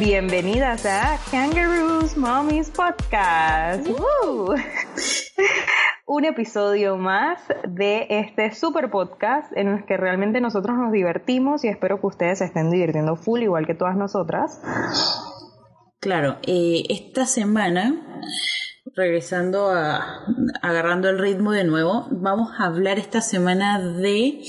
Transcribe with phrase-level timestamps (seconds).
[0.00, 3.86] Bienvenidas a Kangaroos Mommies Podcast.
[6.06, 11.68] Un episodio más de este super podcast en el que realmente nosotros nos divertimos y
[11.68, 14.62] espero que ustedes se estén divirtiendo full igual que todas nosotras.
[16.00, 18.22] Claro, eh, esta semana,
[18.96, 20.24] regresando a
[20.62, 24.40] agarrando el ritmo de nuevo, vamos a hablar esta semana de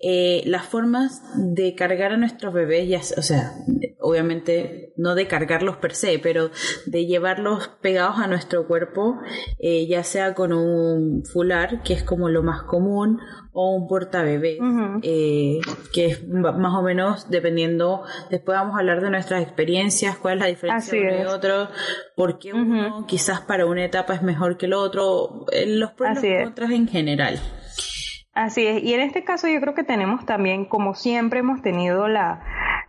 [0.00, 3.52] eh, las formas de cargar a nuestros bebés, ya, o sea,
[4.00, 6.50] obviamente no de cargarlos per se, pero
[6.86, 9.18] de llevarlos pegados a nuestro cuerpo,
[9.58, 13.20] eh, ya sea con un fular, que es como lo más común,
[13.52, 14.58] o un portabebé,
[15.02, 15.60] eh,
[15.92, 20.40] que es más o menos dependiendo, después vamos a hablar de nuestras experiencias, cuál es
[20.40, 21.68] la diferencia de uno y otro,
[22.16, 26.44] por qué uno quizás para una etapa es mejor que el otro, los pros y
[26.44, 27.40] contras en general.
[28.32, 32.06] Así es, y en este caso yo creo que tenemos también, como siempre hemos tenido
[32.06, 32.40] la,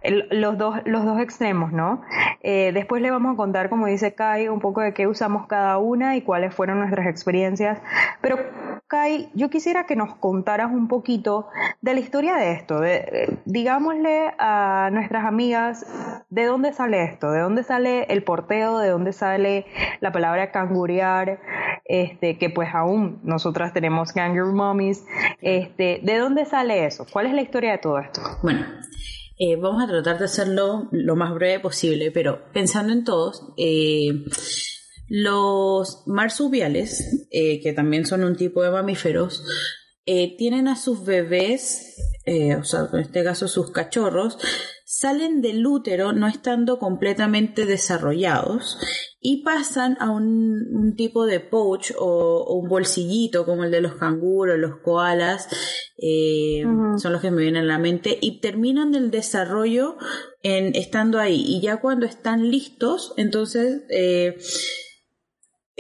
[0.03, 2.01] los, dos, los dos extremos, ¿no?
[2.41, 5.77] Eh, después le vamos a contar, como dice Kai, un poco de qué usamos cada
[5.77, 7.79] una y cuáles fueron nuestras experiencias.
[8.21, 8.37] Pero
[8.87, 11.47] Kai, yo quisiera que nos contaras un poquito
[11.81, 12.79] de la historia de esto.
[12.79, 15.85] De, digámosle a nuestras amigas
[16.29, 19.65] de dónde sale esto, de dónde sale el porteo, de dónde sale
[19.99, 21.39] la palabra cangurear,
[21.85, 25.05] este, que pues aún nosotras tenemos kangaroo mommies.
[25.41, 27.05] Este, ¿De dónde sale eso?
[27.11, 28.21] ¿Cuál es la historia de todo esto?
[28.41, 28.65] Bueno,
[29.43, 34.25] eh, vamos a tratar de hacerlo lo más breve posible, pero pensando en todos, eh,
[35.07, 39.43] los marsupiales, eh, que también son un tipo de mamíferos,
[40.05, 41.95] tienen a sus bebés,
[42.59, 44.37] o sea, en este caso sus cachorros,
[44.93, 48.77] salen del útero no estando completamente desarrollados
[49.21, 54.59] y pasan a un, tipo de pouch o, un bolsillito como el de los canguros,
[54.59, 55.47] los koalas,
[55.97, 56.65] eh,
[56.97, 59.95] son los que me vienen a la mente, y terminan el desarrollo
[60.43, 61.41] en, estando ahí.
[61.47, 64.37] Y ya cuando están listos, entonces eh,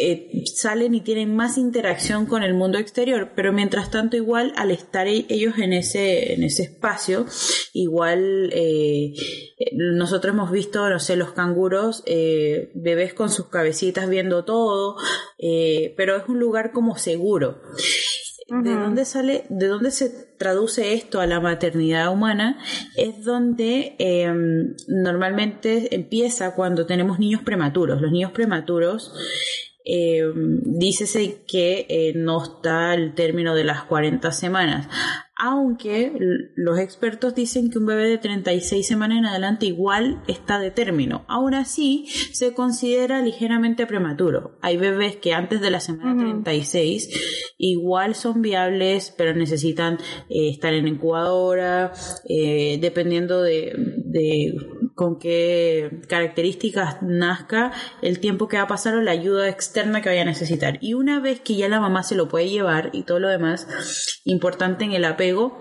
[0.01, 4.71] eh, salen y tienen más interacción con el mundo exterior, pero mientras tanto igual al
[4.71, 7.25] estar e-, ellos en ese, en ese espacio,
[7.73, 9.13] igual eh,
[9.73, 14.97] nosotros hemos visto, no sé, los canguros, eh, bebés con sus cabecitas viendo todo,
[15.95, 17.61] pero es un lugar como seguro.
[18.51, 22.59] ¿De dónde sale, de dónde se traduce esto a la maternidad humana?
[22.97, 28.01] Es donde em, normalmente empieza cuando tenemos niños prematuros.
[28.01, 29.13] Los niños prematuros
[29.85, 30.23] eh,
[30.63, 34.87] dícese que eh, no está el término de las 40 semanas,
[35.43, 36.13] aunque
[36.55, 41.25] los expertos dicen que un bebé de 36 semanas en adelante igual está de término.
[41.27, 44.59] Aún así, se considera ligeramente prematuro.
[44.61, 49.95] Hay bebés que antes de la semana 36 igual son viables, pero necesitan
[50.29, 51.91] eh, estar en incubadora,
[52.29, 53.73] eh, dependiendo de,
[54.05, 54.53] de
[55.01, 57.71] con qué características nazca,
[58.03, 60.77] el tiempo que va a pasar o la ayuda externa que vaya a necesitar.
[60.79, 64.21] Y una vez que ya la mamá se lo puede llevar y todo lo demás,
[64.25, 65.57] importante en el apego,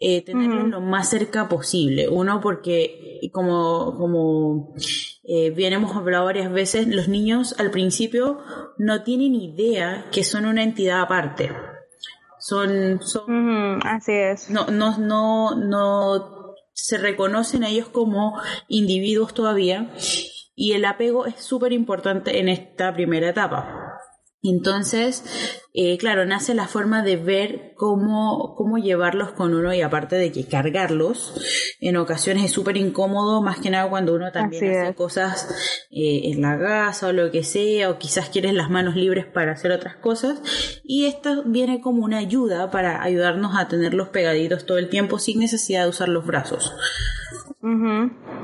[0.00, 2.08] eh, tenerlo lo más cerca posible.
[2.08, 4.74] Uno, porque como, como
[5.22, 8.38] eh, bien hemos hablado varias veces, los niños al principio
[8.78, 11.52] no tienen idea que son una entidad aparte.
[12.38, 14.48] Son, son así es.
[14.48, 16.37] No, no, no, no
[16.80, 19.90] se reconocen a ellos como individuos todavía
[20.54, 23.77] y el apego es súper importante en esta primera etapa.
[24.42, 25.24] Entonces,
[25.74, 30.30] eh, claro, nace la forma de ver cómo, cómo llevarlos con uno y aparte de
[30.30, 31.34] que cargarlos
[31.80, 35.48] en ocasiones es súper incómodo, más que nada cuando uno también hace cosas
[35.90, 39.52] eh, en la casa o lo que sea, o quizás quieres las manos libres para
[39.52, 40.40] hacer otras cosas.
[40.84, 45.40] Y esto viene como una ayuda para ayudarnos a tenerlos pegaditos todo el tiempo sin
[45.40, 46.72] necesidad de usar los brazos.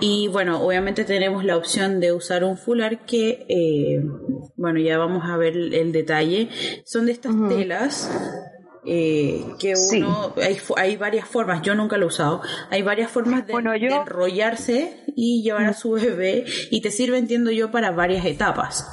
[0.01, 4.03] Y bueno, obviamente tenemos la opción de usar un fular que, eh,
[4.57, 6.49] bueno, ya vamos a ver el, detalle.
[6.85, 8.11] Son de estas telas
[8.87, 13.47] eh, que uno, hay, hay, varias formas, yo nunca lo he usado, hay varias formas
[13.47, 18.87] de, enrollarse y llevar a su bebé y te sirve, entiendo yo, para varias etapas.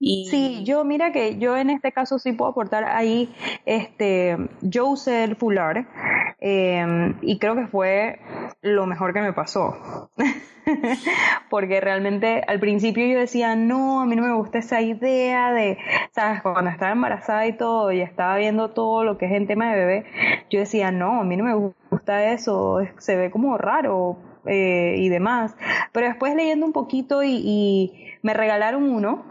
[0.00, 3.34] Sí, yo mira que yo en este caso sí puedo aportar ahí,
[3.66, 5.88] este, yo usé el fular
[6.38, 8.20] em, y creo que fue
[8.60, 10.10] lo mejor que me pasó.
[11.50, 15.78] Porque realmente al principio yo decía, no, a mí no me gusta esa idea de,
[16.12, 19.70] sabes, cuando estaba embarazada y todo, y estaba viendo todo lo que es en tema
[19.70, 20.04] de bebé,
[20.50, 25.08] yo decía, no, a mí no me gusta eso, se ve como raro eh, y
[25.08, 25.56] demás.
[25.92, 29.24] Pero después leyendo un poquito y me regalaron uno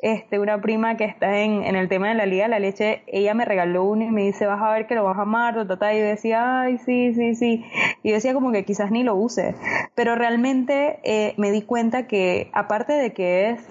[0.00, 3.02] este, una prima que está en, en el tema de la liga de la leche,
[3.06, 5.54] ella me regaló uno y me dice, vas a ver que lo vas a amar,
[5.54, 7.64] y yo decía, ay, sí, sí, sí,
[8.02, 9.54] y yo decía como que quizás ni lo use,
[9.94, 13.68] pero realmente eh, me di cuenta que aparte de que es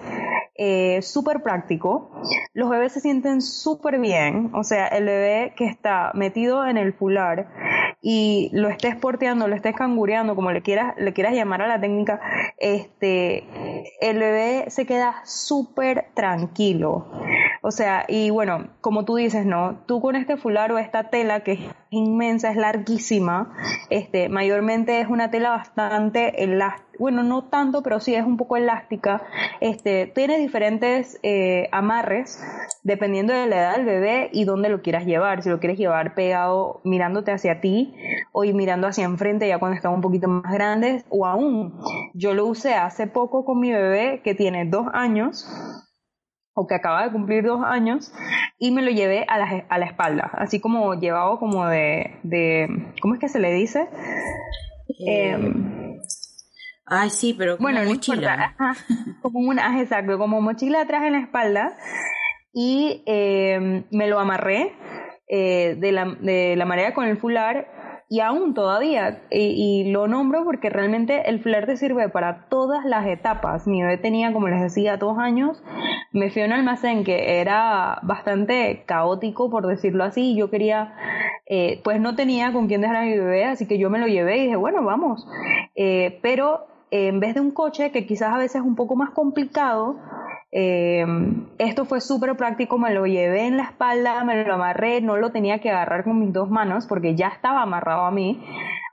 [0.56, 2.10] eh, súper práctico,
[2.52, 6.92] los bebés se sienten súper bien, o sea, el bebé que está metido en el
[6.92, 7.48] fular
[8.06, 11.80] y lo estés porteando, lo estés cangureando, como le quieras, le quieras llamar a la
[11.80, 12.20] técnica,
[12.58, 13.44] este,
[14.02, 17.10] el bebé se queda súper tranquilo.
[17.62, 19.78] O sea, y bueno, como tú dices, ¿no?
[19.86, 21.58] Tú con este fular o esta tela que
[21.94, 23.52] inmensa, es larguísima,
[23.90, 28.56] este, mayormente es una tela bastante elástica, bueno, no tanto, pero sí es un poco
[28.56, 29.22] elástica,
[29.60, 32.40] este, tiene diferentes eh, amarres
[32.82, 36.14] dependiendo de la edad del bebé y dónde lo quieras llevar, si lo quieres llevar
[36.14, 37.94] pegado mirándote hacia ti
[38.32, 41.74] o ir mirando hacia enfrente ya cuando están un poquito más grandes o aún,
[42.12, 45.46] yo lo usé hace poco con mi bebé que tiene dos años
[46.54, 48.12] o que acaba de cumplir dos años,
[48.58, 52.92] y me lo llevé a la, a la espalda, así como llevado como de, de,
[53.02, 53.88] ¿cómo es que se le dice?
[55.06, 55.98] Eh, em,
[56.86, 58.54] ay, sí, pero como bueno, mochila.
[59.22, 61.76] como una, exacto, como mochila atrás en la espalda,
[62.52, 64.72] y em, me lo amarré
[65.26, 67.73] eh, de, la, de la manera con el fular
[68.14, 73.08] y aún todavía, y, lo nombro porque realmente el flair te sirve para todas las
[73.08, 73.66] etapas.
[73.66, 75.60] Mi bebé tenía, como les decía, dos años,
[76.12, 80.94] me fui a un almacén que era bastante caótico, por decirlo así, yo quería,
[81.46, 84.06] eh, pues no tenía con quién dejar a mi bebé, así que yo me lo
[84.06, 85.26] llevé y dije, bueno, vamos.
[85.74, 89.10] Eh, pero en vez de un coche, que quizás a veces es un poco más
[89.10, 89.96] complicado,
[90.52, 91.04] eh,
[91.58, 95.32] esto fue súper práctico, me lo llevé en la espalda, me lo amarré, no lo
[95.32, 98.40] tenía que agarrar con mis dos manos porque ya estaba amarrado a mí.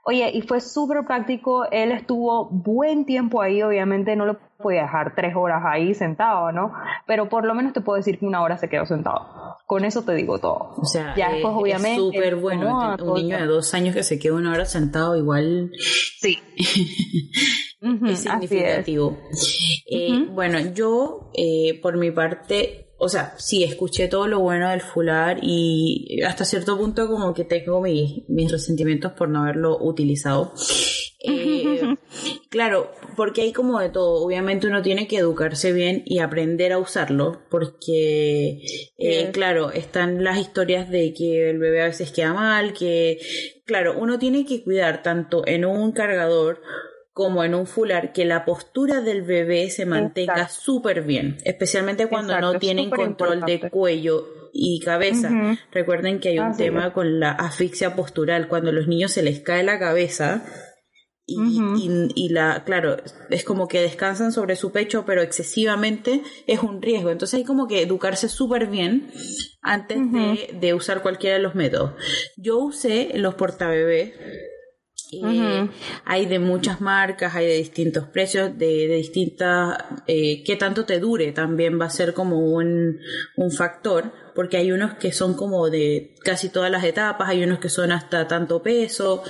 [0.04, 5.14] Oye, y fue súper práctico, él estuvo buen tiempo ahí, obviamente no lo podía dejar
[5.14, 6.72] tres horas ahí sentado, ¿no?
[7.06, 9.58] Pero por lo menos te puedo decir que una hora se quedó sentado.
[9.64, 10.74] Con eso te digo todo.
[10.76, 12.00] O sea, ya después, obviamente.
[12.00, 12.96] súper bueno.
[13.00, 15.70] Un niño de dos años que se queda una hora sentado, igual.
[16.18, 16.40] Sí.
[17.82, 19.18] es significativo.
[19.86, 24.80] Eh, bueno, yo, eh, por mi parte, o sea, sí, escuché todo lo bueno del
[24.80, 30.54] fular y hasta cierto punto como que tengo mis, resentimientos por no haberlo utilizado.
[31.24, 31.96] Eh,
[32.50, 34.24] claro, porque hay como de todo.
[34.24, 38.62] Obviamente uno tiene que educarse bien y aprender a usarlo, porque,
[39.32, 43.18] claro, están las historias de que el bebé a veces queda mal, que,
[43.66, 46.60] claro, uno tiene que cuidar tanto en un cargador
[47.12, 52.38] como en un fular, que la postura del bebé se mantenga súper bien, especialmente cuando
[52.40, 55.58] no tienen control de cuello y cabeza.
[55.70, 59.62] Recuerden que hay un tema con la asfixia postural, cuando los niños se les cae
[59.62, 60.42] la cabeza
[61.26, 62.96] y, la, claro,
[63.30, 67.10] es como que descansan sobre su pecho, pero excesivamente es un riesgo.
[67.10, 69.10] Entonces hay como que educarse súper bien
[69.60, 71.92] antes de, de usar cualquiera de los métodos.
[72.36, 74.14] Yo usé los portabebés
[76.04, 79.76] hay de muchas marcas, hay de distintos precios, de, de distintas,
[80.06, 82.98] eh, qué tanto te dure también va a ser como un,
[83.36, 87.58] un factor, porque hay unos que son como de casi todas las etapas, hay unos
[87.58, 89.22] que son hasta tanto peso,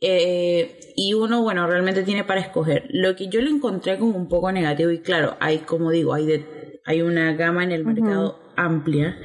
[0.00, 2.86] eh, y uno, bueno, realmente tiene para escoger.
[2.90, 6.26] Lo que yo lo encontré como un poco negativo, y claro, hay, como digo, hay,
[6.26, 9.18] de, hay una gama en el mercado amplia,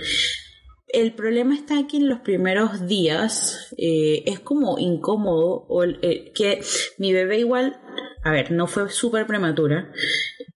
[0.93, 6.61] el problema está aquí en los primeros días, eh, es como incómodo, o eh, que
[6.99, 7.81] mi bebé igual,
[8.23, 9.91] a ver, no fue súper prematura,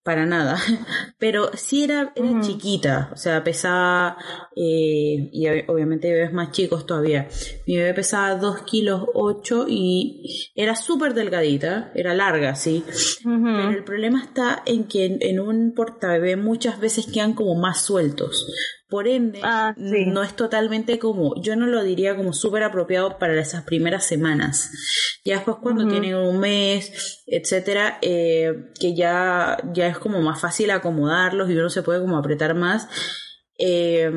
[0.03, 0.57] para nada,
[1.19, 4.17] pero sí era, era chiquita, o sea, pesaba,
[4.55, 7.27] eh, y obviamente bebés más chicos todavía,
[7.65, 12.83] mi bebé pesaba 2 kilos 8 y era súper delgadita, era larga, sí,
[13.23, 17.81] pero el problema está en que en, en un portabebé muchas veces quedan como más
[17.81, 18.45] sueltos,
[18.89, 23.39] por ende, ah, no es totalmente como, yo no lo diría como súper apropiado para
[23.39, 24.71] esas primeras semanas.
[25.25, 30.71] Ya después cuando tienen un mes, etcétera, eh, que ya, ya es como más fácil
[30.71, 32.87] acomodarlos y uno se puede como apretar más.
[33.59, 34.11] Eh,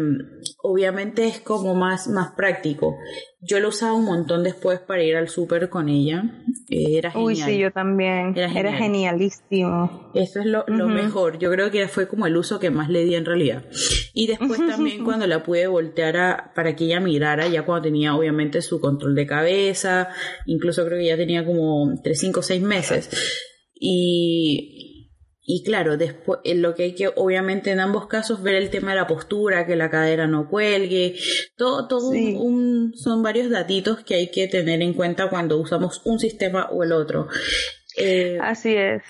[0.62, 2.96] obviamente es como más, más práctico.
[3.40, 6.24] Yo lo usaba un montón después para ir al súper con ella.
[6.68, 7.26] Eh, era genial.
[7.26, 8.36] Uy, sí, yo también.
[8.36, 10.10] Era, genialísimo.
[10.14, 11.38] Eso es lo, mejor.
[11.38, 13.64] Yo creo que fue como el uso que más le di en realidad.
[14.12, 18.14] Y después también cuando la pude voltear a, para que ella mirara, ya cuando tenía
[18.14, 20.08] obviamente su control de cabeza,
[20.44, 23.10] incluso creo que ya tenía como entre 5 o 6 meses.
[23.74, 24.89] Y
[25.52, 28.98] y claro, después lo que hay que, obviamente, en ambos casos, ver el tema de
[28.98, 31.16] la postura, que la cadera no cuelgue,
[31.56, 36.20] todo, todo un, son varios datitos que hay que tener en cuenta cuando usamos un
[36.20, 37.26] sistema o el otro.
[37.96, 39.02] Eh, Así es.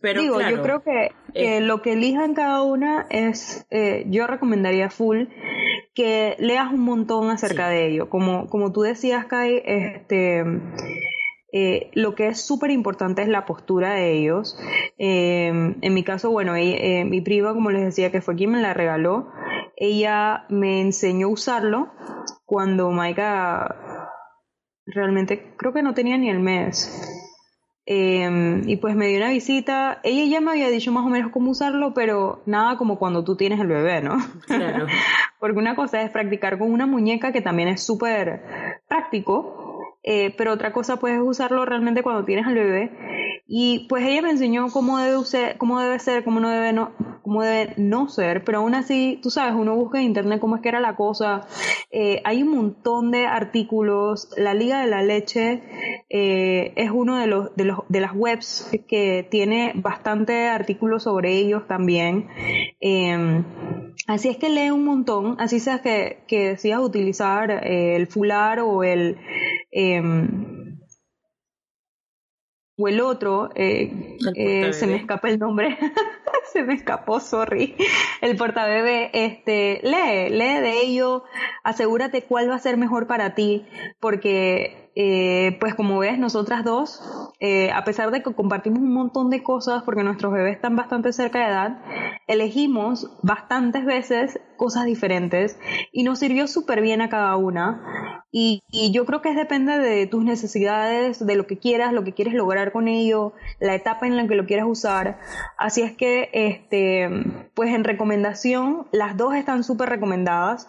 [0.00, 4.88] Pero Digo, yo creo que, que lo que elijan cada una es, eh, yo recomendaría
[4.88, 5.24] full
[5.94, 8.08] que leas un montón acerca de ello.
[8.08, 10.44] Como, como tú decías, Kai, este
[11.56, 14.58] eh, lo que es súper importante es la postura de ellos.
[14.98, 18.60] Em, en mi caso, bueno, eh, mi prima, como les decía, que fue quien me
[18.60, 19.28] la regaló,
[19.76, 21.92] ella me enseñó a usarlo
[22.44, 24.10] cuando Maika
[24.84, 26.90] realmente creo que no tenía ni el mes.
[27.86, 30.00] Em, y pues me dio una visita.
[30.02, 33.36] Ella ya me había dicho más o menos cómo usarlo, pero nada como cuando tú
[33.36, 34.16] tienes el bebé, ¿no?
[34.46, 34.86] Claro.
[35.38, 39.63] Porque una cosa es practicar con una muñeca que también es súper práctico,
[40.06, 42.90] eh, pero otra cosa puedes usarlo realmente cuando tienes al bebé.
[43.46, 46.92] Y pues ella me enseñó cómo debe, usar, cómo debe ser, cómo no debe no,
[47.22, 50.62] cómo debe no ser, pero aún así, tú sabes, uno busca en internet cómo es
[50.62, 51.46] que era la cosa.
[51.90, 54.28] Eh, hay un montón de artículos.
[54.36, 55.62] La Liga de la Leche
[56.10, 61.32] eh, es uno de los, de los de las webs que tiene bastante artículos sobre
[61.34, 62.28] ellos también.
[62.80, 63.44] Em,
[64.06, 68.84] así es que lee un montón, así seas que, que decidas utilizar el fular o
[68.84, 69.16] el
[69.76, 70.78] Em,
[72.76, 75.76] o el otro, eh, eh, se me escapa el nombre,
[76.52, 77.76] se me escapó, sorry,
[78.20, 81.24] el portabebé, este, lee, lee de ello,
[81.64, 83.66] asegúrate cuál va a ser mejor para ti,
[83.98, 87.02] porque eh, pues como ves, nosotras dos,
[87.40, 91.12] eh, a pesar de que compartimos un montón de cosas, porque nuestros bebés están bastante
[91.12, 91.78] cerca de edad,
[92.26, 95.58] elegimos bastantes veces cosas diferentes
[95.92, 98.24] y nos sirvió súper bien a cada una.
[98.30, 102.34] Y, yo creo que depende de tus necesidades, de lo que quieras, lo que quieres
[102.34, 105.20] lograr con ello, la etapa en la que lo quieras usar.
[105.56, 107.08] Así es que, este,
[107.54, 110.68] pues en recomendación, las dos están súper recomendadas.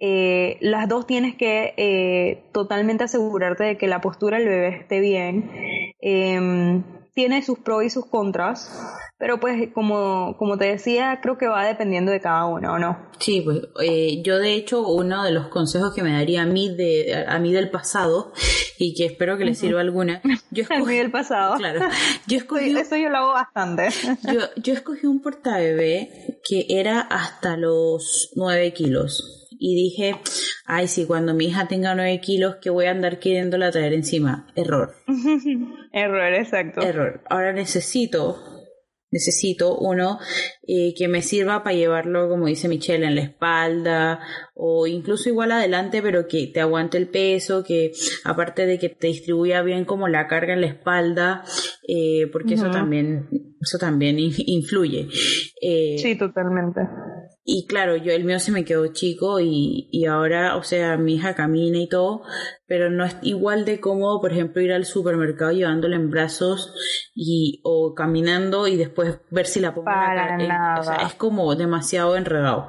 [0.00, 5.00] Eh, las dos tienes que eh, totalmente asegurarte de que la postura del bebé esté
[5.00, 5.50] bien.
[6.00, 8.70] Em, tiene sus pros y sus contras,
[9.18, 13.10] pero pues como, como te decía, creo que va dependiendo de cada uno, ¿o no?
[13.18, 16.72] Sí, pues eh, yo de hecho uno de los consejos que me daría a mí,
[16.76, 18.32] de, a mí del pasado
[18.78, 20.22] y que espero que le sirva alguna.
[20.52, 21.56] Yo escogí, del pasado.
[21.56, 21.80] Claro.
[22.28, 23.88] Yo escogí, Eso yo lo hago bastante.
[24.32, 30.16] Yo, yo escogí un portabebé que era hasta los 9 kilos y dije,
[30.66, 34.46] ay, sí, cuando mi hija tenga 9 kilos, que voy a andar queriéndola traer encima.
[34.54, 34.94] Error.
[35.92, 36.80] Error, exacto.
[36.80, 37.22] Error.
[37.28, 38.38] Ahora necesito,
[39.10, 40.18] necesito uno
[40.66, 44.20] eh, que me sirva para llevarlo, como dice Michelle, en la espalda
[44.54, 47.92] o incluso igual adelante, pero que te aguante el peso, que
[48.24, 51.42] aparte de que te distribuya bien como la carga en la espalda,
[51.86, 53.28] eh, porque eso también,
[53.60, 55.08] eso también influye.
[55.60, 56.80] Eh, sí, totalmente.
[57.50, 61.14] Y claro, yo el mío se me quedó chico y, y ahora, o sea, mi
[61.14, 62.20] hija camina y todo,
[62.66, 66.74] pero no es igual de cómodo, por ejemplo, ir al supermercado llevándola en brazos
[67.14, 71.54] y o caminando y después ver si la pongo en la O sea, es como
[71.54, 72.68] demasiado enredado.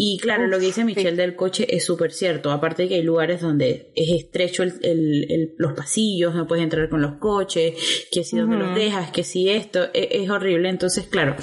[0.00, 2.52] Y claro, lo que dice Michelle del coche es súper cierto.
[2.52, 6.88] Aparte de que hay lugares donde es estrecho el, el, los pasillos, no puedes entrar
[6.88, 10.68] con los coches, que si donde los dejas, que si esto, e, es, horrible.
[10.68, 11.34] Entonces, claro,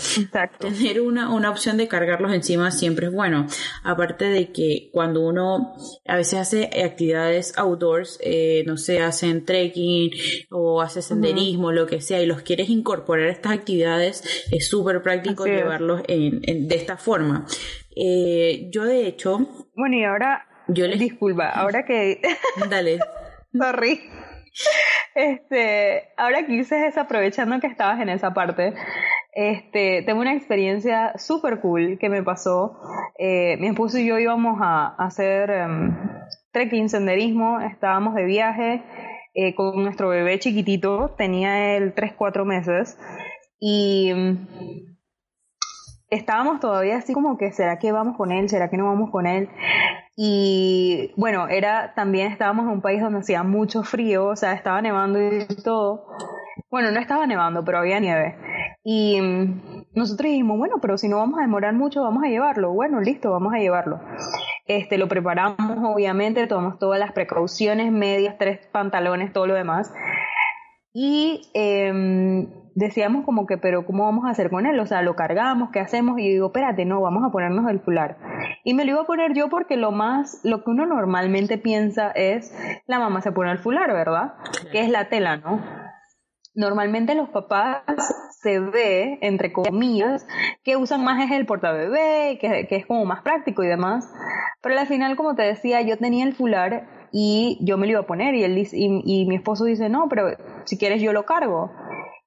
[0.57, 3.45] tener una, una opción de cargarlos encima siempre es bueno.
[3.83, 5.75] Aparte de que cuando uno
[6.07, 10.11] a veces hace actividades outdoors, eh, no sé, hacen trekking
[10.49, 15.01] o hace senderismo, lo que sea, y los quieres incorporar a estas actividades, es súper
[15.01, 17.45] práctico llevarlos en, de esta forma.
[17.95, 19.39] Eh, yo de hecho...
[19.75, 20.47] Bueno, y ahora...
[20.67, 20.99] Yo les...
[20.99, 22.21] Disculpa, ahora que...
[22.69, 22.99] Dale.
[23.53, 24.01] Sorry.
[25.13, 28.73] Este, ahora que dices aprovechando que estabas en esa parte,
[29.31, 32.79] este, tengo una experiencia súper cool que me pasó.
[33.17, 35.95] Eh, mi esposo y yo íbamos a, hacer um,
[36.51, 38.83] trekking, senderismo, estábamos de viaje
[39.33, 42.97] eh, con nuestro bebé chiquitito, tenía él 3-4 meses,
[43.59, 44.47] y em,
[46.15, 48.49] estábamos todavía así como que, ¿será que vamos con él?
[48.49, 49.49] ¿Será que no vamos con él?
[50.15, 54.81] Y bueno, era también estábamos en un país donde hacía mucho frío, o sea, estaba
[54.81, 56.07] nevando y todo.
[56.69, 58.35] Bueno, no estaba nevando, pero había nieve.
[58.83, 62.71] Y mm, nosotros dijimos, bueno, pero si no vamos a demorar mucho, vamos a llevarlo.
[62.71, 63.99] Bueno, listo, vamos a llevarlo.
[64.67, 69.91] Este, lo preparamos, obviamente, tomamos todas las precauciones, medias, tres pantalones, todo lo demás.
[70.93, 74.79] Y em, decíamos como que, pero ¿cómo vamos a hacer con él?
[74.79, 76.19] O sea, lo cargamos, ¿qué hacemos?
[76.19, 78.17] Y yo digo, espérate, no, vamos a ponernos el fular.
[78.63, 82.11] Y me lo iba a poner yo porque lo más, lo que uno normalmente piensa
[82.11, 82.53] es,
[82.85, 84.33] la mamá se pone el fular, ¿verdad?
[84.71, 85.61] Que es la tela, ¿no?
[86.53, 87.83] Normalmente los papás
[88.41, 90.27] se ve, entre comillas,
[90.63, 94.11] que usan más es el portabebé, que, que es como más práctico y demás.
[94.61, 98.01] Pero al final, como te decía, yo tenía el fular y yo me lo iba
[98.01, 100.27] a poner y, él, y, y mi esposo dice, no, pero
[100.65, 101.71] si quieres yo lo cargo.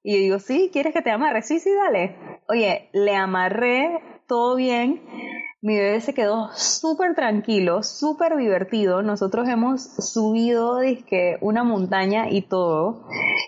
[0.03, 1.41] Y yo digo, sí, ¿quieres que te amarre?
[1.41, 2.15] Sí, sí, dale.
[2.47, 5.01] Oye, le amarré todo bien.
[5.61, 9.01] Mi bebé se quedó súper tranquilo, súper divertido.
[9.01, 13.05] Nosotros hemos subido disque, una montaña y todo.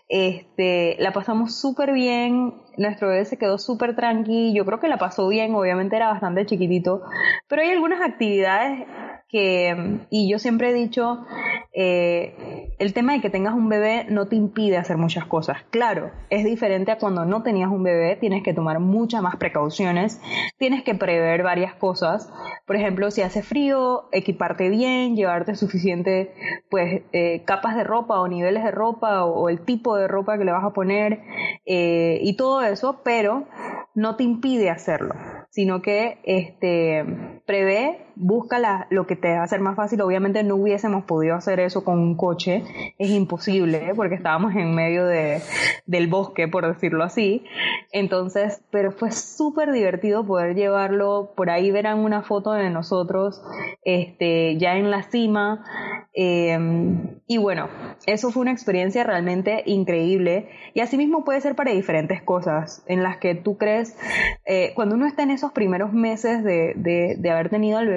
[0.10, 2.55] Este, la pasamos súper bien.
[2.77, 4.53] Nuestro bebé se quedó súper tranquilo.
[4.53, 5.55] Yo creo que la pasó bien.
[5.55, 7.01] Obviamente era bastante chiquitito.
[7.48, 8.86] Pero hay algunas actividades
[9.29, 11.25] que, y yo siempre he dicho,
[11.74, 12.36] eh,
[12.81, 15.57] el tema de que tengas un bebé no te impide hacer muchas cosas.
[15.69, 20.19] Claro, es diferente a cuando no tenías un bebé, tienes que tomar muchas más precauciones,
[20.57, 22.33] tienes que prever varias cosas.
[22.65, 26.33] Por ejemplo, si hace frío, equiparte bien, llevarte suficiente,
[26.71, 30.45] pues, eh, capas de ropa o niveles de ropa o, el tipo de ropa que
[30.45, 31.21] le vas a poner
[31.67, 33.45] eh, y todo eso, pero
[33.93, 35.13] no te impide hacerlo
[35.51, 37.05] sino que este,
[37.45, 40.01] prevé, busca lo que te va a hacer más fácil.
[40.01, 42.63] Obviamente no hubiésemos podido hacer eso con un coche,
[42.97, 43.93] es imposible, ¿eh?
[43.95, 45.41] porque estábamos en medio de,
[45.85, 47.43] del bosque, por decirlo así.
[47.91, 53.41] Entonces, pero fue súper divertido poder llevarlo, por ahí verán una foto de nosotros
[53.83, 55.65] este, ya en la cima.
[56.13, 57.69] Em, y bueno,
[58.05, 60.49] eso fue una experiencia realmente increíble.
[60.73, 63.97] Y asimismo puede ser para diferentes cosas en las que tú crees,
[64.45, 67.87] eh, cuando uno está en esos primeros meses de, de, haber tenido al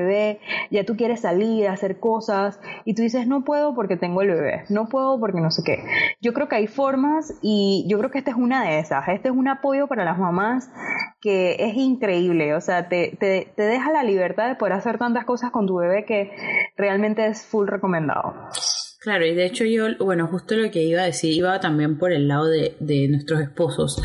[0.71, 4.65] ya tú quieres salir, hacer cosas, y tú dices, no puedo porque tengo el bebé,
[4.69, 5.85] no puedo porque no sé qué.
[6.21, 9.09] Yo creo que hay formas y yo creo que esta es una de esas.
[9.09, 10.71] Este es un apoyo para las mamás
[11.21, 15.25] que es increíble, o sea, te, te, te deja la libertad de poder hacer tantas
[15.25, 16.31] cosas con tu bebé que
[16.77, 18.35] realmente es full recomendado.
[19.05, 22.11] Claro, y de hecho yo, bueno, justo lo que iba a decir, iba también por
[22.11, 24.01] el lado de, de nuestros esposos.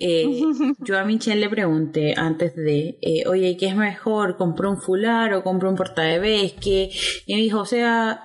[0.00, 0.24] Eh,
[0.78, 4.38] yo a Michelle le pregunté antes de, eh, oye, ¿qué es mejor?
[4.38, 6.90] ¿Compro un fular o compro un porta de que
[7.26, 8.24] Y me dijo, o sea,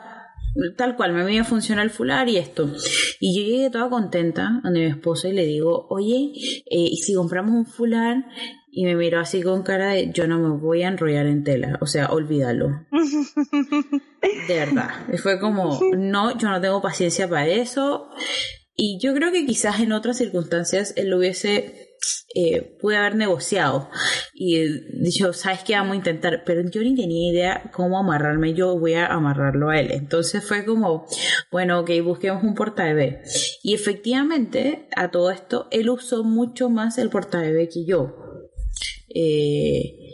[0.77, 2.69] tal cual, me a funcionar el fular y esto.
[3.19, 7.15] Y yo llegué toda contenta a mi esposo y le digo, oye, eh, ¿y si
[7.15, 8.23] compramos un fular?
[8.75, 11.77] Y me miró así con cara de, yo no me voy a enrollar en tela,
[11.79, 12.87] o sea, olvídalo.
[14.47, 14.89] de verdad.
[15.13, 18.09] Y fue como, no, yo no tengo paciencia para eso.
[18.75, 21.91] Y yo creo que quizás en otras circunstancias él lo hubiese,
[22.33, 23.91] eh, pude haber negociado
[24.33, 24.65] y
[24.99, 28.95] dicho, sabes qué vamos a intentar, pero yo ni tenía idea cómo amarrarme, yo voy
[28.95, 29.91] a amarrarlo a él.
[29.91, 31.05] Entonces fue como,
[31.51, 33.21] bueno, ok, busquemos un porta bebé.
[33.61, 38.22] Y efectivamente, a todo esto, él usó mucho más el porta bebé que yo.
[39.13, 40.11] Eh,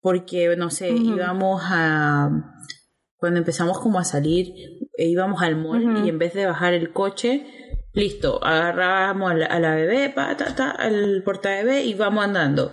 [0.00, 2.54] porque, no sé, íbamos a
[3.24, 4.52] cuando empezamos como a salir,
[4.98, 7.46] eh, íbamos al mall y en vez de bajar el coche,
[7.94, 12.70] listo, agarrábamos a la, bebé, pa, ta, ta, al porta bebé y vamos andando.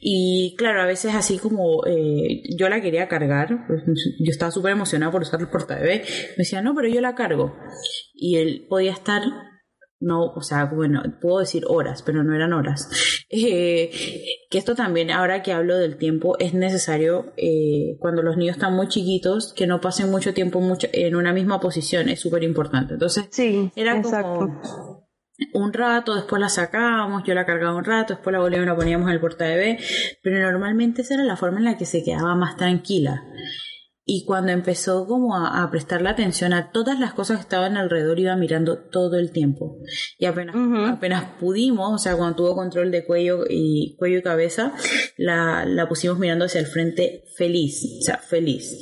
[0.00, 4.72] Y claro, a veces así como eh, yo la quería cargar, pues, yo estaba súper
[4.72, 7.56] emocionada por usar el porta bebé, me decía, no, pero yo la cargo.
[8.14, 9.22] Y él podía estar
[10.04, 12.88] no, o sea, bueno, puedo decir horas, pero no eran horas.
[13.36, 13.90] Eh,
[14.48, 18.76] que esto también, ahora que hablo del tiempo, es necesario eh, cuando los niños están
[18.76, 22.94] muy chiquitos que no pasen mucho tiempo mucho, en una misma posición, es súper importante.
[22.94, 24.60] Entonces, sí, era como
[25.52, 28.76] un rato, después la sacábamos, yo la cargaba un rato, después la volvíamos y la
[28.76, 29.78] poníamos en el porta bebé,
[30.22, 33.24] pero normalmente esa era la forma en la que se quedaba más tranquila.
[34.06, 38.20] Y cuando empezó como a, prestar la atención a todas las cosas que estaban alrededor,
[38.20, 39.78] iba mirando todo el tiempo.
[40.18, 40.54] Y apenas,
[40.88, 44.74] apenas pudimos, o sea, cuando tuvo control de cuello y cuello y cabeza,
[45.16, 48.78] la, la pusimos mirando hacia el frente feliz, o sea, feliz.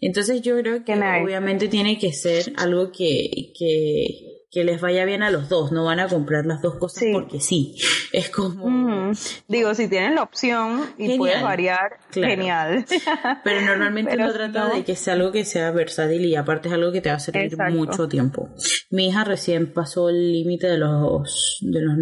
[0.00, 5.22] Entonces yo creo que obviamente tiene que ser algo que, que que les vaya bien
[5.22, 7.76] a los dos, no van a comprar las dos cosas porque sí.
[8.12, 9.12] Es como...
[9.48, 12.86] Digo, si tienen la opción y puedes variar, genial.
[13.44, 16.90] Pero normalmente no trata de que sea algo que sea versátil y aparte es algo
[16.90, 18.48] que te va a servir mucho tiempo.
[18.88, 21.98] Mi hija recién pasó el límite de los, de los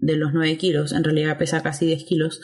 [0.00, 2.40] de los 9 kilos, en realidad pesa casi 10 kilos,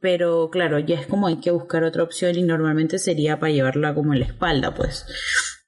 [0.00, 3.94] pero claro, ya es como hay que buscar otra opción y normalmente sería para llevarla
[3.94, 5.06] como en la espalda, pues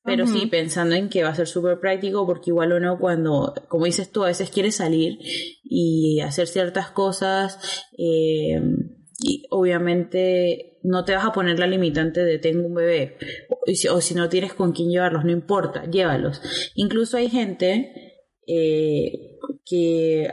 [0.04, 3.84] Pero sí, pensando en que va a ser súper práctico porque igual uno cuando, como
[3.84, 5.18] dices tú, a veces quiere salir
[5.62, 8.60] y hacer ciertas cosas eh,
[9.20, 13.16] y obviamente no te vas a poner la limitante de tengo un bebé
[13.90, 16.42] o si, no tienes con quién llevarlos, no importa, llévalos.
[16.74, 20.28] Incluso hay gente eh, que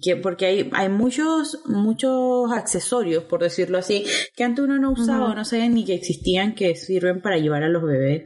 [0.00, 4.04] que porque hay, hay muchos, muchos accesorios, por decirlo así,
[4.36, 7.64] que antes uno no usaba o no sabía ni que existían que sirven para llevar
[7.64, 8.24] a los bebés.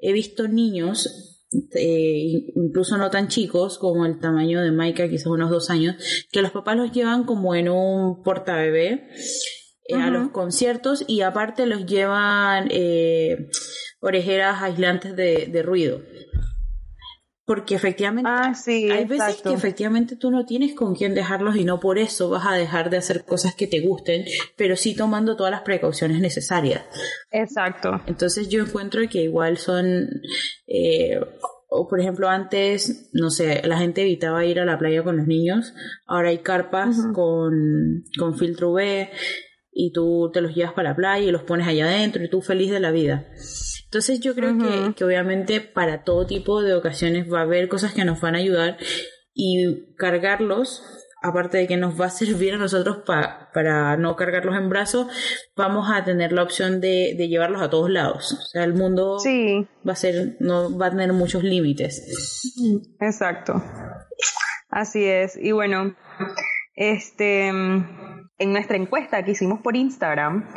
[0.00, 5.50] He visto niños, eh, incluso no tan chicos como el tamaño de Maika, quizás unos
[5.50, 5.96] dos años,
[6.30, 9.08] que los papás los llevan como en un portabebé
[9.88, 13.48] eh, a los conciertos y aparte los llevan eh,
[14.00, 16.00] orejeras aislantes de, de ruido.
[17.48, 21.80] Porque efectivamente ah, hay veces que efectivamente tú no tienes con quién dejarlos y no
[21.80, 25.50] por eso vas a dejar de hacer cosas que te gusten, pero sí tomando todas
[25.50, 26.82] las precauciones necesarias.
[27.30, 28.02] Exacto.
[28.06, 30.10] Entonces yo encuentro que igual son,
[30.66, 31.18] eh,
[31.70, 35.26] o por ejemplo antes, no sé, la gente evitaba ir a la playa con los
[35.26, 35.72] niños,
[36.06, 39.08] ahora hay carpas con, con filtro UV
[39.72, 42.42] y tú te los llevas para la playa y los pones allá adentro y tú
[42.42, 43.26] feliz de la vida.
[43.88, 47.94] Entonces yo creo que, que, obviamente para todo tipo de ocasiones va a haber cosas
[47.94, 48.76] que nos van a ayudar
[49.32, 50.82] y cargarlos,
[51.22, 55.06] aparte de que nos va a servir a nosotros para no cargarlos en brazos,
[55.56, 58.32] vamos a tener la opción de, de llevarlos a todos lados.
[58.32, 59.66] O sea, el mundo sí.
[59.88, 62.52] va a ser, no va a tener muchos límites.
[63.00, 63.62] Exacto.
[64.68, 65.38] Así es.
[65.40, 65.96] Y bueno,
[66.74, 67.50] este
[68.38, 70.48] en nuestra encuesta que hicimos por Instagram,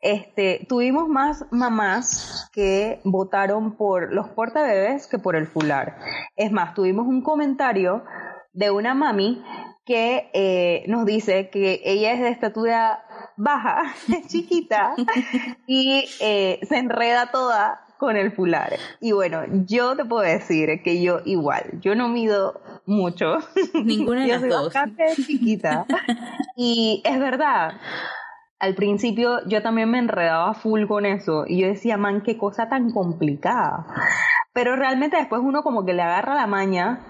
[0.00, 5.98] este, tuvimos más mamás que votaron por los portabebés que por el fular.
[6.36, 8.04] Es más, tuvimos un comentario
[8.52, 9.42] de una mami
[9.84, 13.04] que eh, nos dice que ella es de estatura
[13.36, 13.94] baja,
[14.28, 14.94] chiquita,
[15.66, 18.72] y eh, se enreda toda con el fular.
[19.00, 23.38] Y bueno, yo te puedo decir que yo igual, yo no mido mucho.
[23.74, 24.64] Ninguna de yo las soy dos.
[24.64, 25.86] bastante chiquita.
[26.56, 27.72] y es verdad,
[28.60, 32.68] al principio yo también me enredaba full con eso y yo decía, man, qué cosa
[32.68, 33.86] tan complicada.
[34.52, 37.00] Pero realmente después uno como que le agarra la maña,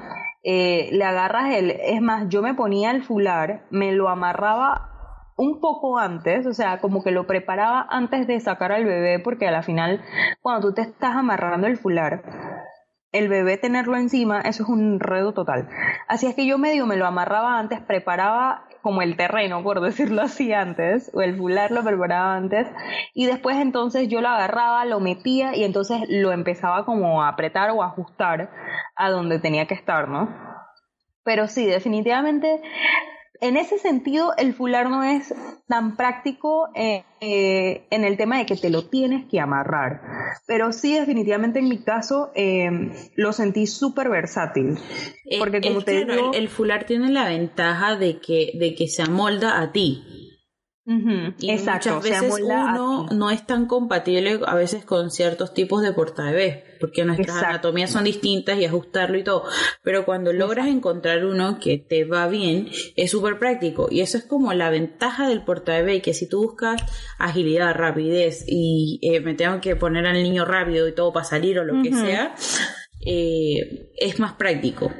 [0.44, 4.90] eh, le agarras el, es más, yo me ponía el fular, me lo amarraba
[5.36, 9.48] un poco antes, o sea, como que lo preparaba antes de sacar al bebé, porque
[9.48, 10.02] a la final,
[10.42, 12.22] cuando tú te estás amarrando el fular,
[13.10, 15.68] el bebé tenerlo encima, eso es un enredo total.
[16.06, 20.22] Así es que yo medio me lo amarraba antes, preparaba como el terreno, por decirlo
[20.22, 22.66] así antes, o el fular lo preparaba antes,
[23.14, 27.70] y después entonces yo lo agarraba, lo metía y entonces lo empezaba como a apretar
[27.70, 28.50] o ajustar
[28.96, 30.28] a donde tenía que estar, ¿no?
[31.22, 32.62] Pero sí, definitivamente
[33.40, 35.34] en ese sentido, el fular no es
[35.66, 40.02] tan práctico eh, eh, en el tema de que te lo tienes que amarrar.
[40.46, 44.78] Pero sí, definitivamente en mi caso, em, lo sentí súper versátil.
[45.24, 46.32] Eh, Porque como te digo...
[46.32, 50.04] El, el, fular tiene la ventaja de que, de que se amolda a ti.
[50.86, 55.92] Y Exacto, muchas veces uno no es tan compatible a veces con ciertos tipos de
[55.92, 57.48] portabebés, porque nuestras Exacto.
[57.48, 59.44] anatomías son distintas y ajustarlo y todo.
[59.82, 63.88] Pero cuando logras encontrar uno que te va bien, es súper práctico.
[63.90, 66.82] Y eso es como la ventaja del portabebé, que si tú buscas
[67.18, 71.58] agilidad, rapidez y eh, me tengo que poner al niño rápido y todo para salir
[71.58, 72.34] o lo que sea,
[73.06, 74.90] eh, es más práctico.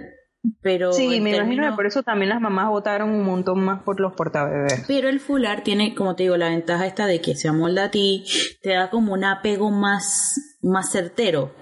[0.62, 4.00] Pero sí, me imagino que por eso también las mamás votaron un montón más por
[4.00, 4.84] los portabebés.
[4.88, 7.90] Pero el fular tiene, como te digo, la ventaja esta de que se amolda a
[7.90, 8.24] ti,
[8.62, 11.54] te da como un apego más, más certero.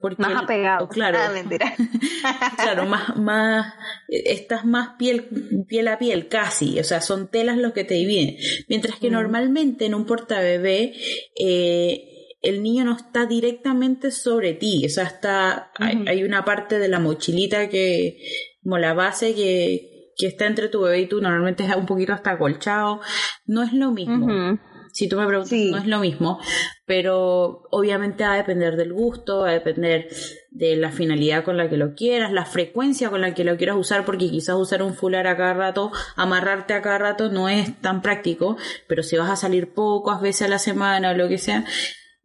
[0.00, 0.88] Porque Más el- apegado.
[0.88, 1.18] Claro.
[1.22, 1.74] Ah, mentira.
[2.56, 3.74] claro, más, más,
[4.08, 5.28] estás más piel,
[5.68, 8.36] piel a piel casi, o sea, son telas los que te dividen.
[8.68, 9.12] Mientras que Mm.
[9.12, 10.94] normalmente en un portabebé,
[11.38, 16.88] eh, el niño no está directamente sobre ti, o sea, está, hay, una parte de
[16.88, 18.18] la mochilita que,
[18.62, 22.12] como la base que, que está entre tu bebé y tú, normalmente es un poquito
[22.12, 23.00] hasta acolchado,
[23.46, 24.58] no es lo mismo.
[24.92, 25.70] Si tú me preguntas, Sí.
[25.70, 26.40] no es lo mismo,
[26.84, 30.08] pero obviamente va a depender del gusto, va a depender
[30.50, 33.76] de la finalidad con la que lo quieras, la frecuencia con la que lo quieras
[33.76, 37.80] usar, porque quizás usar un fular a cada rato, amarrarte a cada rato no es
[37.80, 38.56] tan práctico,
[38.88, 41.64] pero si vas a salir pocas veces a la semana o lo que sea,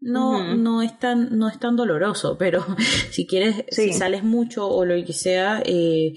[0.06, 2.66] no, no es tan, no es tan doloroso, pero
[3.12, 3.92] si quieres, Sí.
[3.92, 6.14] si sales mucho o lo que sea, eh,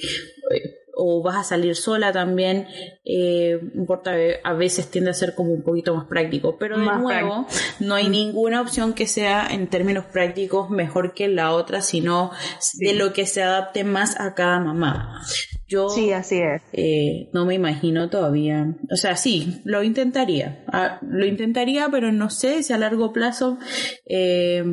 [1.00, 2.66] o vas a salir sola también,
[3.04, 7.00] eh, portabebé a veces tiende a ser como un poquito más práctico, pero de Más
[7.00, 7.46] nuevo
[7.78, 12.32] no hay ninguna opción que sea en términos prácticos mejor que la otra, sino
[12.80, 15.22] de lo que se adapte más a cada mamá.
[15.68, 16.62] Yo Sí, así es.
[16.72, 22.30] eh, no me imagino todavía, o sea, sí, lo intentaría, Ah, lo intentaría, pero no
[22.30, 23.58] sé si a largo plazo
[24.06, 24.64] eh,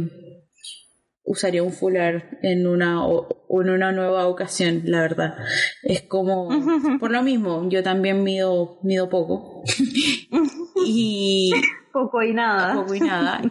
[1.26, 3.02] usaría un fular en una
[3.50, 5.36] en una nueva ocasión, la verdad.
[5.84, 6.50] Es como
[7.00, 9.64] por lo mismo, yo también mido mido poco.
[10.86, 11.52] y
[11.92, 12.76] poco y nada.
[12.76, 13.42] Poco y nada.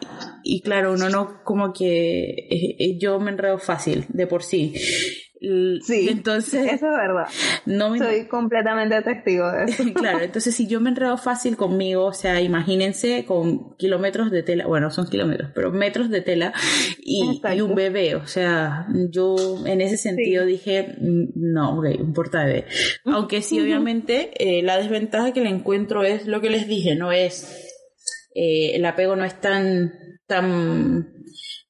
[0.42, 4.74] Y, claro, uno no como que eh, eh, yo me enredo fácil de por sí.
[5.82, 7.26] Sí, entonces eso es verdad.
[7.66, 9.84] No Soy completamente testigo de eso.
[9.94, 14.66] claro, entonces si yo me enredo fácil conmigo, o sea, imagínense con kilómetros de tela,
[14.66, 16.52] bueno, son kilómetros, pero metros de tela
[16.98, 22.44] y, un bebé, o sea, yo en ese sentido dije, mm, no, ok, un porta
[22.44, 22.66] bebé.
[23.04, 27.12] Aunque sí, obviamente, eh, la desventaja que le encuentro es lo que les dije, no
[27.12, 27.73] es,
[28.34, 29.92] eh, el apego no es tan,
[30.26, 31.14] tan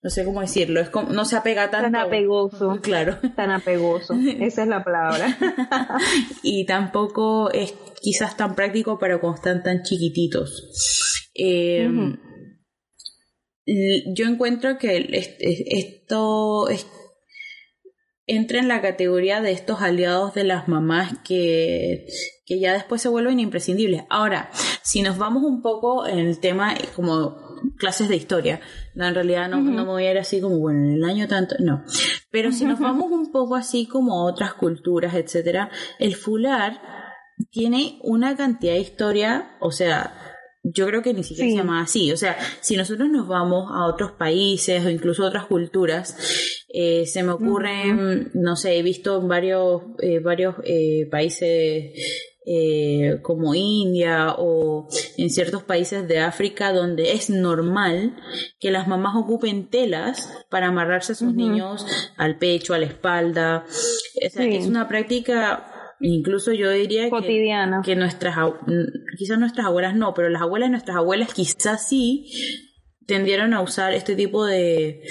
[0.05, 1.91] no sé cómo decirlo, es como, no se apega tanto.
[1.91, 2.79] Tan apegoso.
[2.83, 3.19] Claro.
[3.35, 5.39] Tan apegoso, esa es la palabra.
[6.43, 11.31] y tampoco es quizás tan práctico para cuando están tan chiquititos.
[11.35, 11.89] Eh,
[14.15, 16.87] yo encuentro que esto es,
[18.27, 22.07] entra en la categoría de estos aliados de las mamás que,
[22.47, 24.05] que ya después se vuelven imprescindibles.
[24.09, 24.51] Ahora,
[24.83, 27.45] si nos vamos un poco en el tema como
[27.77, 28.61] clases de historia.
[28.95, 31.29] No, en realidad no, no me voy a ir así como, bueno, en el año
[31.29, 31.85] tanto, no.
[32.31, 36.81] Pero si nos vamos un poco así como a otras culturas, etcétera, el fular
[37.51, 40.15] tiene una cantidad de historia, o sea,
[40.65, 42.11] yo creo que ni siquiera se llama así.
[42.11, 46.17] O sea, si nosotros nos vamos a otros países o incluso a otras culturas,
[46.69, 51.93] eh, se me ocurren, no sé, he visto en varios, eh, varios eh, países
[52.47, 58.17] eh, como India o en ciertos países de África donde es normal
[58.61, 61.87] que las mamás ocupen telas para amarrarse a sus niños
[62.19, 63.65] al pecho, a la espalda.
[64.15, 68.37] Es una práctica incluso yo diría cotidiana que, nuestras
[69.19, 72.31] quizás nuestras abuelas no, pero las abuelas de nuestras abuelas quizás sí
[73.07, 75.03] tendieron a usar este tipo de,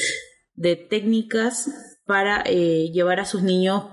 [0.56, 3.84] de técnicas para eh, llevar a sus niños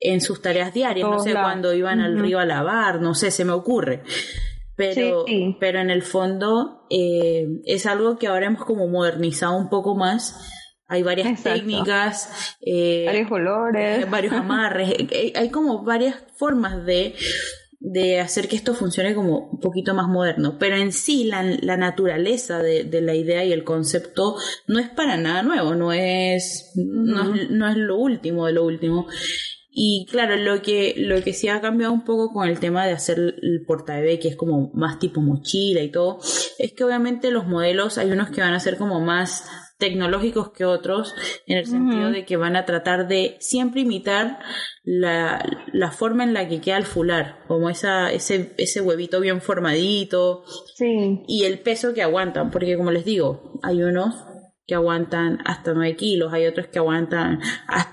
[0.00, 3.44] en sus tareas diarias, no sé, cuando iban al río a lavar, no sé, se
[3.44, 4.02] me ocurre.
[4.76, 5.24] Pero,
[5.60, 10.50] pero en el fondo eh, es algo que ahora hemos como modernizado un poco más.
[10.86, 14.94] Hay varias técnicas, eh, varios olores, varios amarres,
[15.34, 17.14] hay, como varias formas de,
[17.80, 20.56] de hacer que esto funcione como un poquito más moderno.
[20.58, 24.90] Pero en sí la, la naturaleza de, de, la idea y el concepto no es
[24.90, 29.06] para nada nuevo, no es, no, es, no es lo último de lo último.
[29.76, 32.92] Y claro, lo que, lo que sí ha cambiado un poco con el tema de
[32.92, 36.20] hacer el portabebé, que es como más tipo mochila y todo,
[36.58, 39.44] es que obviamente los modelos, hay unos que van a ser como más
[39.78, 41.14] tecnológicos que otros,
[41.46, 44.38] en el sentido de que van a tratar de siempre imitar
[44.82, 49.40] la, la, forma en la que queda el fular, como esa, ese, ese huevito bien
[49.40, 51.22] formadito sí.
[51.26, 54.14] y el peso que aguantan, porque como les digo, hay unos
[54.66, 57.40] que aguantan hasta 9 kilos, hay otros que aguantan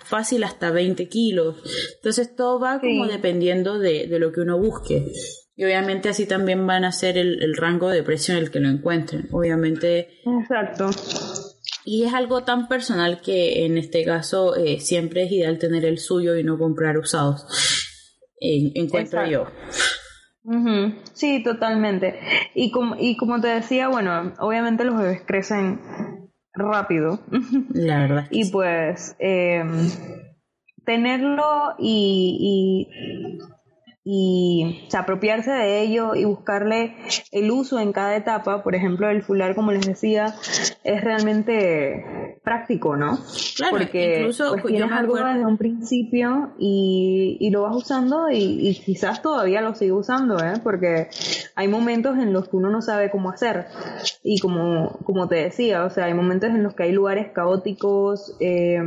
[0.05, 1.57] fácil hasta 20 kilos.
[1.95, 5.11] Entonces todo va como dependiendo de, de, lo que uno busque.
[5.55, 8.59] Y obviamente así también van a ser el, el, rango de precio en el que
[8.59, 9.27] lo encuentren.
[9.31, 10.21] Obviamente.
[10.25, 10.89] Exacto.
[11.85, 15.97] Y es algo tan personal que en este caso eh, siempre es ideal tener el
[15.97, 17.45] suyo y no comprar usados.
[18.39, 19.47] En, encuentro yo.
[21.13, 22.19] Sí, totalmente.
[22.55, 25.79] Y como, y como te decía, bueno, obviamente los bebés crecen
[26.53, 27.19] rápido.
[27.73, 28.27] La verdad.
[28.29, 29.63] y pues eh,
[30.85, 32.87] tenerlo y,
[34.03, 36.95] y apropiarse de ello y buscarle
[37.31, 40.33] el uso en cada etapa, por ejemplo, el fular, como les decía,
[40.83, 43.19] es realmente práctico, ¿no?
[43.55, 48.73] Claro, Porque incluso pues, tienes algo desde un principio y, y lo vas usando y,
[48.83, 50.53] quizás todavía lo sigue usando, ¿eh?
[50.63, 51.09] Porque
[51.55, 53.67] hay momentos en los que uno no sabe cómo hacer
[54.23, 58.35] y como, como te decía, o sea, hay momentos en los que hay lugares caóticos
[58.39, 58.79] eh,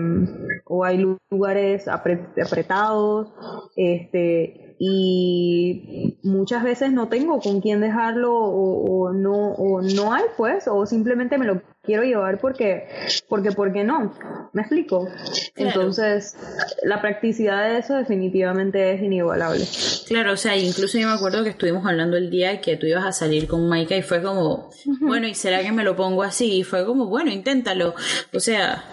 [0.64, 3.32] o hay lugares apretados,
[3.76, 10.66] este y muchas veces no tengo con quién dejarlo o, no o no hay pues
[10.68, 12.88] o simplemente me lo quiero llevar porque
[13.28, 14.14] porque porque no
[14.52, 15.08] me explico
[15.56, 16.36] entonces
[16.82, 19.64] la practicidad de eso definitivamente es inigualable.
[20.06, 23.04] Claro o sea incluso yo me acuerdo que estuvimos hablando el día que tú ibas
[23.04, 24.70] a salir con Maika y fue como
[25.00, 27.94] bueno y será que me lo pongo así y fue como bueno inténtalo.
[28.32, 28.84] O sea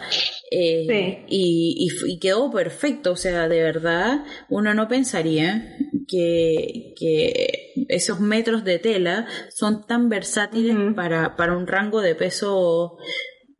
[0.54, 5.78] eh, y, y, quedó perfecto, o sea, de verdad, uno no pensaría
[6.10, 12.98] que, que esos metros de tela son tan versátiles para, para un rango de peso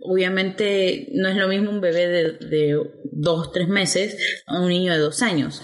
[0.04, 4.94] obviamente no es lo mismo un bebé de, de dos, tres meses a un niño
[4.94, 5.62] de dos años.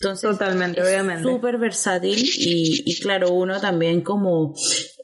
[0.00, 1.22] Entonces, Totalmente, obviamente.
[1.22, 4.54] Súper versátil y, y, claro, uno también como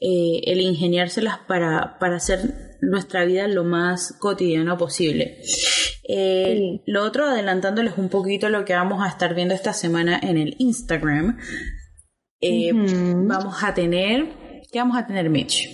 [0.00, 5.40] eh, el ingeniárselas para, para hacer nuestra vida lo más cotidiano posible.
[6.08, 10.38] Eh, lo otro, adelantándoles un poquito lo que vamos a estar viendo esta semana en
[10.38, 11.38] el Instagram,
[12.40, 15.68] eh, vamos a tener, ¿qué vamos a tener, Mitch?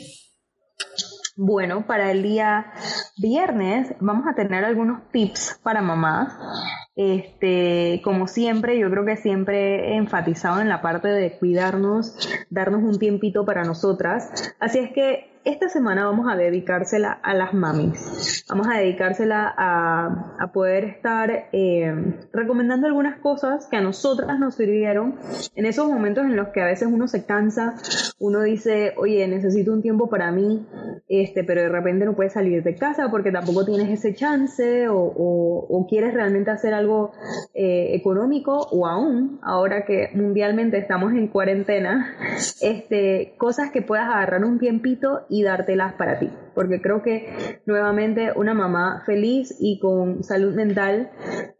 [1.36, 2.72] Bueno, para el día
[3.18, 6.32] viernes vamos a tener algunos tips para mamás.
[6.96, 12.16] Este, como siempre, yo creo que siempre he enfatizado en la parte de cuidarnos,
[12.48, 14.54] darnos un tiempito para nosotras.
[14.58, 18.44] Así es que esta semana vamos a dedicársela a las mamis.
[18.48, 21.94] Vamos a dedicársela a, poder estar eh,
[22.32, 25.16] recomendando algunas cosas que a nosotras nos sirvieron
[25.54, 27.74] en esos momentos en los que a veces uno se cansa,
[28.18, 30.66] uno dice, oye, necesito un tiempo para mí,
[31.08, 35.86] este, pero de repente no puedes salir de casa porque tampoco tienes ese chance o,
[35.88, 36.85] quieres realmente hacer algo
[37.54, 42.14] eh, económico o aún, ahora que mundialmente estamos en cuarentena,
[42.60, 46.30] este, cosas que puedas agarrar un tiempito y dártelas para ti.
[46.54, 51.10] Porque creo que nuevamente una mamá feliz y con salud mental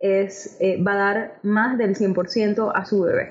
[0.00, 3.28] es, eh, va a dar más del 100% a su bebé.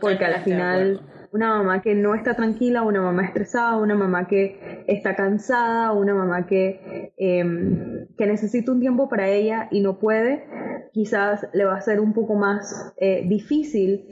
[0.00, 1.00] porque al final
[1.32, 6.14] una mamá que no está tranquila, una mamá estresada, una mamá que está cansada, una
[6.14, 10.44] mamá que, em, que necesita un tiempo para ella y no puede,
[10.92, 14.04] quizás le va a ser un poco más eh, difícil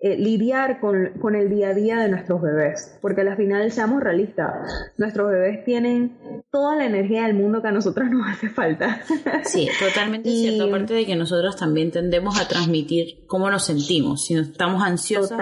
[0.00, 4.02] eh, lidiar con, con, el día a día de nuestros bebés, porque al final seamos
[4.02, 4.52] realistas,
[4.96, 6.16] nuestros bebés tienen
[6.50, 9.02] toda la energía del mundo que a nosotros nos hace falta.
[9.44, 14.34] Sí, totalmente cierto, aparte de que nosotros también tendemos a transmitir cómo nos sentimos, si
[14.34, 15.36] estamos ansiosos,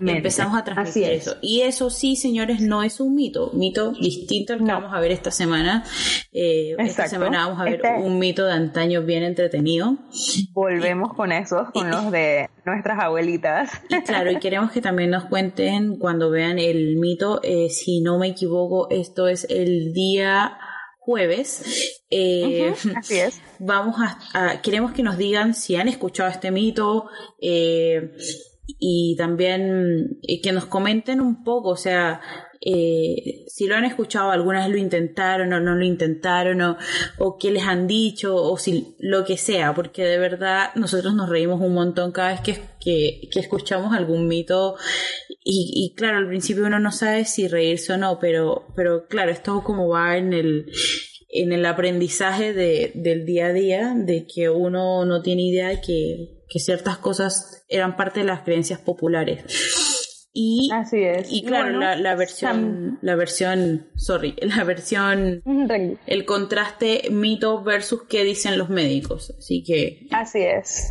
[0.00, 1.36] empezamos a transmitir Así eso.
[1.40, 3.50] Y eso sí, señores, no es un mito.
[3.52, 5.84] Mito distinto al que vamos a ver esta semana.
[6.32, 9.98] Eh, esta semana vamos a ver este un mito de antaño bien entretenido.
[10.52, 13.70] Volvemos con esos, con los de nuestras abuelitas.
[13.88, 17.40] Y claro, y queremos que también nos cuenten cuando vean el mito.
[17.42, 20.58] Eh, si no me equivoco, esto es el día
[20.98, 22.02] jueves.
[22.10, 23.40] Eh, así es.
[23.58, 23.96] Vamos
[24.34, 27.08] a, queremos que nos digan si han escuchado este mito,
[27.40, 28.12] eh,
[28.78, 32.20] y también eh, que nos comenten un poco, o sea,
[32.62, 36.76] eh, si lo han escuchado, algunas lo intentaron o no lo intentaron,
[37.18, 41.28] o, qué les han dicho, o si lo que sea, porque de verdad nosotros nos
[41.30, 44.76] reímos un montón cada vez que, que, escuchamos algún mito.
[45.42, 49.30] Y, y, claro, al principio uno no sabe si reírse o no, pero, pero claro,
[49.30, 50.70] esto como va en el,
[51.30, 55.80] en el aprendizaje de, del día a día, de que uno no tiene idea de
[55.80, 59.44] que que ciertas cosas eran parte de las creencias populares.
[60.32, 61.30] Y, Así es.
[61.30, 65.42] Y claro, la, versión, la versión, sorry, la versión,
[66.06, 69.34] el contraste mito versus qué dicen los médicos.
[69.36, 70.06] Así que.
[70.12, 70.88] Así es.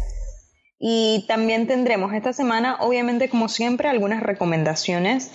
[0.81, 5.31] Y también tendremos esta semana, obviamente, como siempre, algunas recomendaciones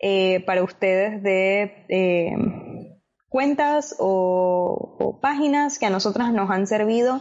[0.00, 2.36] eh, para ustedes de eh,
[3.28, 7.20] cuentas o, páginas que a nosotras nos han servido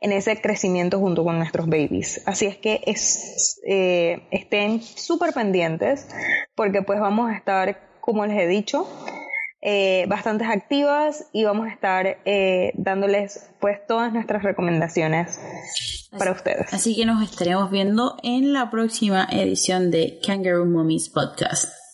[0.00, 2.22] en ese crecimiento junto con nuestros babies.
[2.26, 6.08] Así es que es, eh, estén súper pendientes
[6.54, 8.86] porque pues vamos a estar, como les he dicho,
[9.62, 15.40] eh, bastantes activas y vamos a estar eh, dándoles pues todas nuestras recomendaciones
[16.16, 16.72] para ustedes.
[16.72, 21.85] Así que nos estaremos viendo en la próxima edición de Kangaroo Mummies Podcast.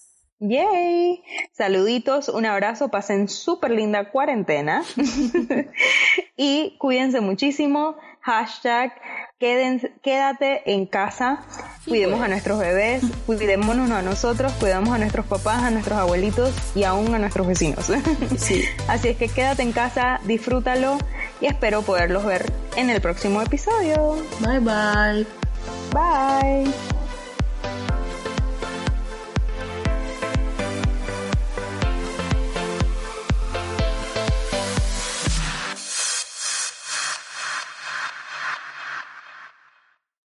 [0.45, 1.23] Yay!
[1.53, 4.83] Saluditos, un abrazo, pasen súper linda cuarentena
[6.37, 7.95] y cuídense muchísimo.
[8.23, 8.93] Hashtag
[9.39, 11.45] quédate en casa,
[11.87, 16.85] cuidemos a nuestros bebés, cuidémonos a nosotros, cuidamos a nuestros papás, a nuestros abuelitos y
[16.85, 17.91] aún a nuestros vecinos.
[18.89, 20.99] Así es que quédate en casa, disfrútalo
[21.41, 24.17] y espero poderlos ver en el próximo episodio.
[24.41, 25.27] Bye bye.
[25.93, 27.02] Bye.